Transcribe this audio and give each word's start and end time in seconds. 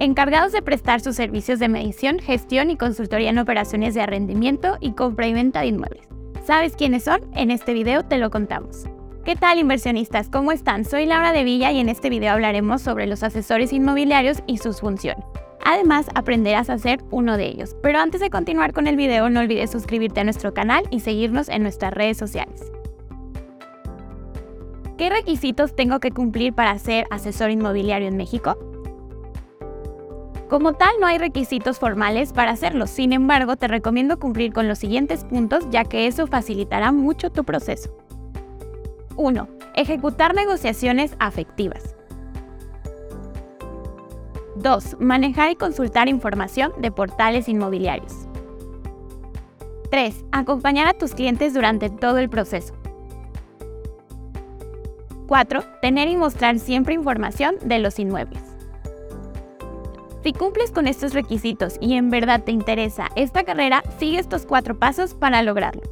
encargados 0.00 0.52
de 0.52 0.62
prestar 0.62 1.00
sus 1.00 1.16
servicios 1.16 1.58
de 1.58 1.68
medición, 1.68 2.18
gestión 2.18 2.70
y 2.70 2.76
consultoría 2.76 3.30
en 3.30 3.38
operaciones 3.38 3.94
de 3.94 4.02
arrendamiento 4.02 4.76
y 4.80 4.92
compra 4.92 5.26
y 5.26 5.32
venta 5.32 5.60
de 5.60 5.68
inmuebles. 5.68 6.06
¿Sabes 6.44 6.76
quiénes 6.76 7.04
son? 7.04 7.20
En 7.34 7.50
este 7.50 7.74
video 7.74 8.04
te 8.04 8.18
lo 8.18 8.30
contamos. 8.30 8.84
¿Qué 9.24 9.36
tal 9.36 9.58
inversionistas? 9.58 10.30
¿Cómo 10.30 10.52
están? 10.52 10.84
Soy 10.84 11.04
Laura 11.04 11.32
de 11.32 11.44
Villa 11.44 11.72
y 11.72 11.80
en 11.80 11.88
este 11.88 12.08
video 12.08 12.32
hablaremos 12.32 12.80
sobre 12.80 13.06
los 13.06 13.22
asesores 13.22 13.72
inmobiliarios 13.72 14.38
y 14.46 14.58
sus 14.58 14.80
funciones. 14.80 15.24
Además, 15.64 16.06
aprenderás 16.14 16.70
a 16.70 16.78
ser 16.78 17.00
uno 17.10 17.36
de 17.36 17.46
ellos. 17.46 17.76
Pero 17.82 17.98
antes 17.98 18.22
de 18.22 18.30
continuar 18.30 18.72
con 18.72 18.86
el 18.86 18.96
video, 18.96 19.28
no 19.28 19.40
olvides 19.40 19.70
suscribirte 19.70 20.20
a 20.20 20.24
nuestro 20.24 20.54
canal 20.54 20.84
y 20.90 21.00
seguirnos 21.00 21.50
en 21.50 21.62
nuestras 21.62 21.92
redes 21.92 22.16
sociales. 22.16 22.72
¿Qué 24.96 25.10
requisitos 25.10 25.76
tengo 25.76 26.00
que 26.00 26.10
cumplir 26.10 26.54
para 26.54 26.78
ser 26.78 27.06
asesor 27.10 27.50
inmobiliario 27.50 28.08
en 28.08 28.16
México? 28.16 28.67
Como 30.48 30.72
tal, 30.72 30.90
no 30.98 31.06
hay 31.06 31.18
requisitos 31.18 31.78
formales 31.78 32.32
para 32.32 32.52
hacerlo, 32.52 32.86
sin 32.86 33.12
embargo, 33.12 33.56
te 33.56 33.68
recomiendo 33.68 34.18
cumplir 34.18 34.54
con 34.54 34.66
los 34.66 34.78
siguientes 34.78 35.24
puntos 35.24 35.68
ya 35.70 35.84
que 35.84 36.06
eso 36.06 36.26
facilitará 36.26 36.90
mucho 36.90 37.30
tu 37.30 37.44
proceso. 37.44 37.94
1. 39.16 39.46
Ejecutar 39.74 40.34
negociaciones 40.34 41.14
afectivas. 41.18 41.94
2. 44.56 44.96
Manejar 45.00 45.50
y 45.50 45.56
consultar 45.56 46.08
información 46.08 46.72
de 46.78 46.92
portales 46.92 47.46
inmobiliarios. 47.48 48.26
3. 49.90 50.24
Acompañar 50.32 50.88
a 50.88 50.94
tus 50.94 51.14
clientes 51.14 51.52
durante 51.52 51.90
todo 51.90 52.16
el 52.16 52.30
proceso. 52.30 52.72
4. 55.26 55.62
Tener 55.82 56.08
y 56.08 56.16
mostrar 56.16 56.58
siempre 56.58 56.94
información 56.94 57.56
de 57.62 57.80
los 57.80 57.98
inmuebles. 57.98 58.57
Si 60.22 60.32
cumples 60.32 60.72
con 60.72 60.86
estos 60.86 61.14
requisitos 61.14 61.76
y 61.80 61.94
en 61.94 62.10
verdad 62.10 62.42
te 62.42 62.52
interesa 62.52 63.08
esta 63.14 63.44
carrera, 63.44 63.82
sigue 63.98 64.18
estos 64.18 64.46
cuatro 64.46 64.78
pasos 64.78 65.14
para 65.14 65.42
lograrlo. 65.42 65.82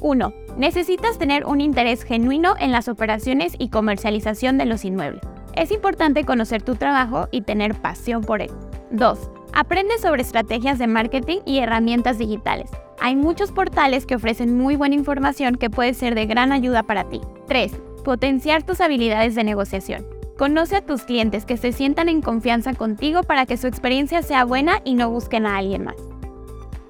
1. 0.00 0.32
Necesitas 0.58 1.18
tener 1.18 1.46
un 1.46 1.60
interés 1.60 2.02
genuino 2.02 2.54
en 2.58 2.70
las 2.70 2.88
operaciones 2.88 3.54
y 3.58 3.70
comercialización 3.70 4.58
de 4.58 4.66
los 4.66 4.84
inmuebles. 4.84 5.22
Es 5.54 5.70
importante 5.70 6.24
conocer 6.24 6.62
tu 6.62 6.76
trabajo 6.76 7.28
y 7.30 7.42
tener 7.42 7.74
pasión 7.74 8.22
por 8.22 8.42
él. 8.42 8.50
2. 8.90 9.30
Aprende 9.54 9.98
sobre 9.98 10.20
estrategias 10.20 10.78
de 10.78 10.86
marketing 10.86 11.38
y 11.46 11.58
herramientas 11.60 12.18
digitales. 12.18 12.70
Hay 13.00 13.16
muchos 13.16 13.52
portales 13.52 14.04
que 14.04 14.16
ofrecen 14.16 14.56
muy 14.56 14.76
buena 14.76 14.94
información 14.94 15.56
que 15.56 15.70
puede 15.70 15.94
ser 15.94 16.14
de 16.14 16.26
gran 16.26 16.52
ayuda 16.52 16.82
para 16.82 17.08
ti. 17.08 17.20
3. 17.48 17.72
Potenciar 18.04 18.64
tus 18.64 18.82
habilidades 18.82 19.34
de 19.34 19.44
negociación. 19.44 20.15
Conoce 20.36 20.76
a 20.76 20.82
tus 20.82 21.04
clientes 21.04 21.46
que 21.46 21.56
se 21.56 21.72
sientan 21.72 22.10
en 22.10 22.20
confianza 22.20 22.74
contigo 22.74 23.22
para 23.22 23.46
que 23.46 23.56
su 23.56 23.66
experiencia 23.66 24.20
sea 24.20 24.44
buena 24.44 24.82
y 24.84 24.94
no 24.94 25.08
busquen 25.08 25.46
a 25.46 25.56
alguien 25.56 25.84
más. 25.84 25.96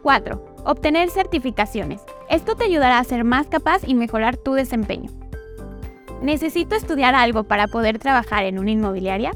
4. 0.02 0.44
Obtener 0.64 1.10
certificaciones. 1.10 2.00
Esto 2.28 2.56
te 2.56 2.64
ayudará 2.64 2.98
a 2.98 3.04
ser 3.04 3.22
más 3.22 3.46
capaz 3.46 3.82
y 3.86 3.94
mejorar 3.94 4.36
tu 4.36 4.54
desempeño. 4.54 5.10
¿Necesito 6.22 6.74
estudiar 6.74 7.14
algo 7.14 7.44
para 7.44 7.68
poder 7.68 8.00
trabajar 8.00 8.44
en 8.44 8.58
una 8.58 8.72
inmobiliaria? 8.72 9.30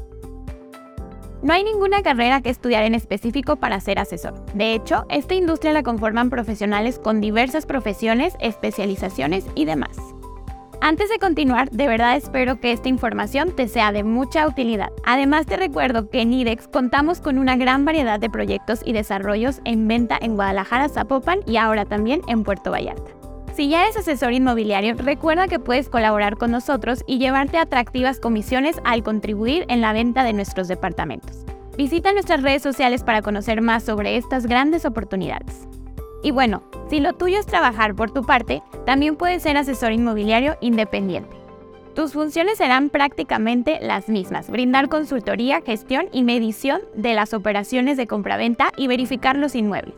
No 1.41 1.53
hay 1.53 1.63
ninguna 1.63 2.03
carrera 2.03 2.41
que 2.41 2.49
estudiar 2.49 2.83
en 2.83 2.95
específico 2.95 3.55
para 3.55 3.79
ser 3.79 3.97
asesor. 3.97 4.45
De 4.53 4.73
hecho, 4.73 5.05
esta 5.09 5.35
industria 5.35 5.71
la 5.71 5.83
conforman 5.83 6.29
profesionales 6.29 6.99
con 6.99 7.21
diversas 7.21 7.65
profesiones, 7.65 8.35
especializaciones 8.41 9.45
y 9.55 9.63
demás. 9.63 9.97
Antes 10.83 11.09
de 11.09 11.19
continuar, 11.19 11.69
de 11.69 11.87
verdad 11.87 12.17
espero 12.17 12.59
que 12.59 12.71
esta 12.71 12.89
información 12.89 13.55
te 13.55 13.67
sea 13.67 13.91
de 13.91 14.03
mucha 14.03 14.47
utilidad. 14.47 14.89
Además 15.05 15.45
te 15.45 15.55
recuerdo 15.55 16.09
que 16.09 16.21
en 16.21 16.33
IDEX 16.33 16.67
contamos 16.67 17.21
con 17.21 17.37
una 17.37 17.55
gran 17.55 17.85
variedad 17.85 18.19
de 18.19 18.31
proyectos 18.31 18.81
y 18.83 18.91
desarrollos 18.91 19.61
en 19.63 19.87
venta 19.87 20.17
en 20.19 20.33
Guadalajara, 20.33 20.89
Zapopan 20.89 21.41
y 21.45 21.57
ahora 21.57 21.85
también 21.85 22.21
en 22.27 22.43
Puerto 22.43 22.71
Vallarta. 22.71 23.11
Si 23.55 23.69
ya 23.69 23.83
eres 23.83 23.95
asesor 23.95 24.33
inmobiliario, 24.33 24.95
recuerda 24.95 25.47
que 25.47 25.59
puedes 25.59 25.87
colaborar 25.87 26.37
con 26.37 26.49
nosotros 26.49 27.03
y 27.05 27.19
llevarte 27.19 27.59
atractivas 27.59 28.19
comisiones 28.19 28.81
al 28.83 29.03
contribuir 29.03 29.65
en 29.67 29.81
la 29.81 29.93
venta 29.93 30.23
de 30.23 30.33
nuestros 30.33 30.67
departamentos. 30.67 31.45
Visita 31.77 32.11
nuestras 32.11 32.41
redes 32.41 32.63
sociales 32.63 33.03
para 33.03 33.21
conocer 33.21 33.61
más 33.61 33.83
sobre 33.83 34.17
estas 34.17 34.47
grandes 34.47 34.85
oportunidades. 34.85 35.67
Y 36.23 36.31
bueno, 36.31 36.63
si 36.89 36.99
lo 36.99 37.13
tuyo 37.13 37.39
es 37.39 37.45
trabajar 37.45 37.95
por 37.95 38.11
tu 38.11 38.23
parte, 38.23 38.61
también 38.85 39.15
puedes 39.15 39.43
ser 39.43 39.57
asesor 39.57 39.91
inmobiliario 39.91 40.55
independiente. 40.61 41.35
Tus 41.95 42.13
funciones 42.13 42.57
serán 42.57 42.89
prácticamente 42.89 43.79
las 43.81 44.07
mismas, 44.07 44.49
brindar 44.49 44.87
consultoría, 44.87 45.61
gestión 45.61 46.07
y 46.13 46.23
medición 46.23 46.81
de 46.95 47.13
las 47.13 47.33
operaciones 47.33 47.97
de 47.97 48.07
compraventa 48.07 48.71
y 48.77 48.87
verificar 48.87 49.35
los 49.35 49.55
inmuebles. 49.55 49.95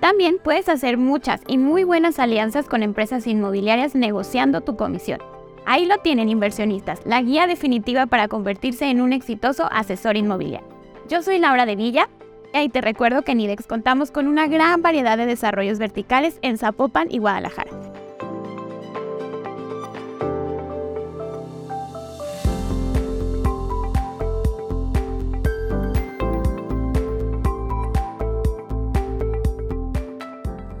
También 0.00 0.38
puedes 0.42 0.68
hacer 0.68 0.96
muchas 0.96 1.42
y 1.46 1.58
muy 1.58 1.84
buenas 1.84 2.18
alianzas 2.18 2.66
con 2.66 2.82
empresas 2.82 3.26
inmobiliarias 3.26 3.94
negociando 3.94 4.62
tu 4.62 4.76
comisión. 4.76 5.20
Ahí 5.64 5.86
lo 5.86 5.98
tienen 5.98 6.28
inversionistas, 6.28 7.00
la 7.04 7.20
guía 7.20 7.46
definitiva 7.46 8.06
para 8.06 8.26
convertirse 8.26 8.86
en 8.86 9.00
un 9.00 9.12
exitoso 9.12 9.68
asesor 9.70 10.16
inmobiliario. 10.16 10.66
Yo 11.08 11.22
soy 11.22 11.38
Laura 11.38 11.66
de 11.66 11.76
Villa 11.76 12.08
y 12.54 12.68
te 12.68 12.80
recuerdo 12.80 13.22
que 13.22 13.32
en 13.32 13.40
IDEX 13.40 13.66
contamos 13.66 14.10
con 14.10 14.26
una 14.26 14.46
gran 14.46 14.82
variedad 14.82 15.16
de 15.16 15.26
desarrollos 15.26 15.78
verticales 15.78 16.38
en 16.42 16.58
Zapopan 16.58 17.08
y 17.10 17.18
Guadalajara. 17.18 17.70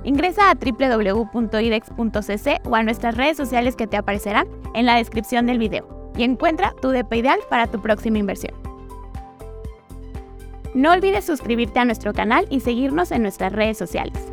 Ingresa 0.04 0.50
a 0.50 0.54
www.idex.cc 0.54 1.30
o 2.64 2.74
a 2.74 2.82
nuestras 2.82 3.14
redes 3.14 3.36
sociales 3.36 3.76
que 3.76 3.86
te 3.86 3.98
aparecerán 3.98 4.48
en 4.74 4.86
la 4.86 4.96
descripción 4.96 5.44
del 5.46 5.58
video 5.58 6.12
y 6.16 6.24
encuentra 6.24 6.74
tu 6.80 6.88
DP 6.88 7.12
ideal 7.16 7.38
para 7.50 7.66
tu 7.66 7.80
próxima 7.82 8.18
inversión. 8.18 8.57
No 10.74 10.92
olvides 10.92 11.24
suscribirte 11.24 11.78
a 11.78 11.84
nuestro 11.84 12.12
canal 12.12 12.46
y 12.50 12.60
seguirnos 12.60 13.10
en 13.10 13.22
nuestras 13.22 13.52
redes 13.52 13.78
sociales. 13.78 14.27